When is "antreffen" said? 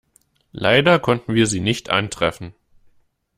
1.91-2.55